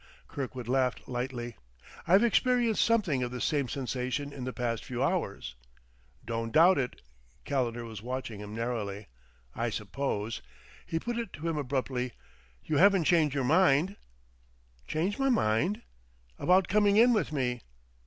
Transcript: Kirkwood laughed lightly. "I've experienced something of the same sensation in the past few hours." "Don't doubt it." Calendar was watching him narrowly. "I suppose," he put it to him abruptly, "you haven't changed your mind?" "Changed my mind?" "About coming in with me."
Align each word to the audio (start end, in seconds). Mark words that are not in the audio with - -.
Kirkwood 0.27 0.67
laughed 0.67 1.07
lightly. 1.07 1.57
"I've 2.07 2.23
experienced 2.23 2.83
something 2.83 3.21
of 3.21 3.29
the 3.29 3.39
same 3.39 3.69
sensation 3.69 4.33
in 4.33 4.45
the 4.45 4.51
past 4.51 4.83
few 4.83 5.03
hours." 5.03 5.53
"Don't 6.25 6.51
doubt 6.51 6.79
it." 6.79 7.03
Calendar 7.45 7.85
was 7.85 8.01
watching 8.01 8.39
him 8.41 8.55
narrowly. 8.55 9.09
"I 9.53 9.69
suppose," 9.69 10.41
he 10.87 10.99
put 10.99 11.19
it 11.19 11.31
to 11.33 11.47
him 11.47 11.55
abruptly, 11.55 12.13
"you 12.65 12.77
haven't 12.77 13.03
changed 13.03 13.35
your 13.35 13.43
mind?" 13.43 13.95
"Changed 14.87 15.19
my 15.19 15.29
mind?" 15.29 15.83
"About 16.39 16.67
coming 16.67 16.97
in 16.97 17.13
with 17.13 17.31
me." 17.31 17.61